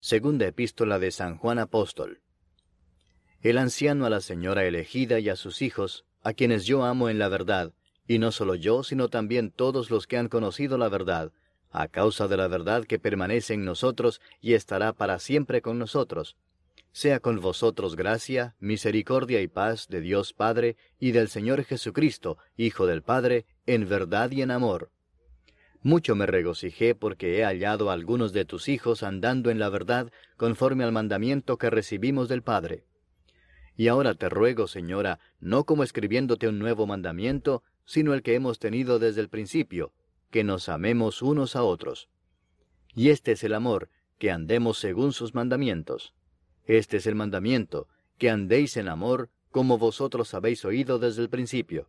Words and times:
Segunda 0.00 0.46
epístola 0.46 1.00
de 1.00 1.10
San 1.10 1.36
Juan 1.38 1.58
Apóstol. 1.58 2.20
El 3.42 3.58
anciano 3.58 4.06
a 4.06 4.10
la 4.10 4.20
señora 4.20 4.64
elegida 4.64 5.18
y 5.18 5.28
a 5.28 5.34
sus 5.34 5.60
hijos, 5.60 6.04
a 6.22 6.34
quienes 6.34 6.66
yo 6.66 6.84
amo 6.84 7.08
en 7.08 7.18
la 7.18 7.28
verdad, 7.28 7.72
y 8.06 8.20
no 8.20 8.30
solo 8.30 8.54
yo, 8.54 8.84
sino 8.84 9.08
también 9.08 9.50
todos 9.50 9.90
los 9.90 10.06
que 10.06 10.16
han 10.16 10.28
conocido 10.28 10.78
la 10.78 10.88
verdad, 10.88 11.32
a 11.72 11.88
causa 11.88 12.28
de 12.28 12.36
la 12.36 12.46
verdad 12.46 12.84
que 12.84 13.00
permanece 13.00 13.54
en 13.54 13.64
nosotros 13.64 14.20
y 14.40 14.54
estará 14.54 14.92
para 14.92 15.18
siempre 15.18 15.62
con 15.62 15.80
nosotros. 15.80 16.36
Sea 16.92 17.18
con 17.18 17.40
vosotros 17.40 17.96
gracia, 17.96 18.54
misericordia 18.60 19.42
y 19.42 19.48
paz 19.48 19.88
de 19.88 20.00
Dios 20.00 20.32
Padre 20.32 20.76
y 21.00 21.10
del 21.10 21.28
Señor 21.28 21.64
Jesucristo, 21.64 22.38
Hijo 22.56 22.86
del 22.86 23.02
Padre, 23.02 23.46
en 23.66 23.88
verdad 23.88 24.30
y 24.30 24.42
en 24.42 24.52
amor 24.52 24.92
mucho 25.82 26.14
me 26.14 26.26
regocijé 26.26 26.94
porque 26.94 27.38
he 27.38 27.44
hallado 27.44 27.90
a 27.90 27.92
algunos 27.92 28.32
de 28.32 28.44
tus 28.44 28.68
hijos 28.68 29.02
andando 29.02 29.50
en 29.50 29.58
la 29.58 29.68
verdad 29.68 30.10
conforme 30.36 30.84
al 30.84 30.92
mandamiento 30.92 31.56
que 31.56 31.70
recibimos 31.70 32.28
del 32.28 32.42
Padre. 32.42 32.84
Y 33.76 33.88
ahora 33.88 34.14
te 34.14 34.28
ruego, 34.28 34.66
Señora, 34.66 35.20
no 35.38 35.64
como 35.64 35.84
escribiéndote 35.84 36.48
un 36.48 36.58
nuevo 36.58 36.86
mandamiento, 36.86 37.62
sino 37.84 38.12
el 38.12 38.22
que 38.22 38.34
hemos 38.34 38.58
tenido 38.58 38.98
desde 38.98 39.20
el 39.20 39.28
principio, 39.28 39.92
que 40.30 40.42
nos 40.42 40.68
amemos 40.68 41.22
unos 41.22 41.54
a 41.54 41.62
otros. 41.62 42.08
Y 42.94 43.10
este 43.10 43.32
es 43.32 43.44
el 43.44 43.54
amor, 43.54 43.88
que 44.18 44.32
andemos 44.32 44.78
según 44.78 45.12
sus 45.12 45.34
mandamientos. 45.34 46.12
Este 46.66 46.96
es 46.96 47.06
el 47.06 47.14
mandamiento, 47.14 47.86
que 48.18 48.30
andéis 48.30 48.76
en 48.76 48.88
amor, 48.88 49.30
como 49.50 49.78
vosotros 49.78 50.34
habéis 50.34 50.64
oído 50.64 50.98
desde 50.98 51.22
el 51.22 51.30
principio. 51.30 51.88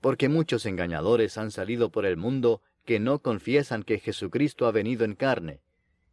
Porque 0.00 0.28
muchos 0.28 0.66
engañadores 0.66 1.38
han 1.38 1.50
salido 1.50 1.90
por 1.90 2.06
el 2.06 2.16
mundo 2.16 2.62
que 2.84 3.00
no 3.00 3.20
confiesan 3.20 3.82
que 3.82 3.98
Jesucristo 3.98 4.66
ha 4.66 4.72
venido 4.72 5.04
en 5.04 5.14
carne. 5.14 5.60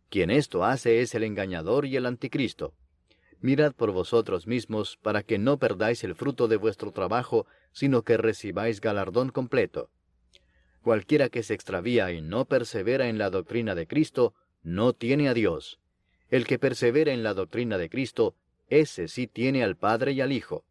Quien 0.10 0.32
esto 0.32 0.64
hace 0.64 1.02
es 1.02 1.14
el 1.16 1.24
engañador 1.24 1.86
y 1.86 1.96
el 1.96 2.06
anticristo. 2.06 2.74
Mirad 3.42 3.74
por 3.74 3.92
vosotros 3.92 4.48
mismos 4.48 4.98
para 5.02 5.24
que 5.24 5.38
no 5.38 5.58
perdáis 5.58 6.04
el 6.04 6.16
fruto 6.16 6.48
de 6.48 6.58
vuestro 6.58 6.92
trabajo, 6.92 7.46
sino 7.72 8.04
que 8.04 8.18
recibáis 8.18 8.82
galardón 8.82 9.30
completo. 9.30 9.90
Cualquiera 10.82 11.30
que 11.30 11.44
se 11.44 11.54
extravía 11.54 12.12
y 12.12 12.22
no 12.22 12.46
persevera 12.46 13.08
en 13.08 13.18
la 13.18 13.30
doctrina 13.30 13.76
de 13.76 13.88
Cristo, 13.88 14.34
no 14.64 14.94
tiene 14.94 15.30
a 15.30 15.34
Dios. 15.34 15.80
El 16.30 16.46
que 16.46 16.60
persevera 16.60 17.14
en 17.14 17.24
la 17.24 17.34
doctrina 17.34 17.78
de 17.78 17.90
Cristo, 17.90 18.36
ese 18.68 19.08
sí 19.08 19.28
tiene 19.28 19.64
al 19.64 19.78
Padre 19.78 20.12
y 20.14 20.22
al 20.22 20.32
Hijo. 20.32 20.66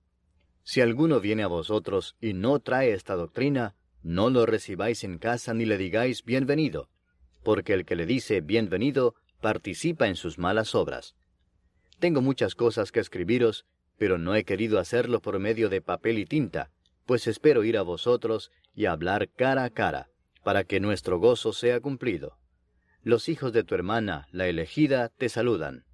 Si 0.62 0.80
alguno 0.80 1.20
viene 1.20 1.42
a 1.42 1.48
vosotros 1.48 2.16
y 2.20 2.34
no 2.34 2.60
trae 2.60 2.92
esta 2.92 3.16
doctrina, 3.16 3.74
no 4.08 4.30
lo 4.30 4.46
recibáis 4.46 5.04
en 5.04 5.18
casa 5.18 5.52
ni 5.52 5.66
le 5.66 5.76
digáis 5.76 6.24
bienvenido, 6.24 6.88
porque 7.42 7.74
el 7.74 7.84
que 7.84 7.94
le 7.94 8.06
dice 8.06 8.40
bienvenido 8.40 9.14
participa 9.42 10.08
en 10.08 10.16
sus 10.16 10.38
malas 10.38 10.74
obras. 10.74 11.14
Tengo 11.98 12.22
muchas 12.22 12.54
cosas 12.54 12.90
que 12.90 13.00
escribiros, 13.00 13.66
pero 13.98 14.16
no 14.16 14.34
he 14.34 14.44
querido 14.44 14.78
hacerlo 14.78 15.20
por 15.20 15.38
medio 15.38 15.68
de 15.68 15.82
papel 15.82 16.18
y 16.18 16.24
tinta, 16.24 16.70
pues 17.04 17.26
espero 17.26 17.64
ir 17.64 17.76
a 17.76 17.82
vosotros 17.82 18.50
y 18.74 18.86
hablar 18.86 19.28
cara 19.28 19.64
a 19.64 19.70
cara, 19.70 20.08
para 20.42 20.64
que 20.64 20.80
nuestro 20.80 21.18
gozo 21.18 21.52
sea 21.52 21.78
cumplido. 21.80 22.38
Los 23.02 23.28
hijos 23.28 23.52
de 23.52 23.62
tu 23.62 23.74
hermana, 23.74 24.26
la 24.32 24.48
elegida, 24.48 25.10
te 25.10 25.28
saludan. 25.28 25.84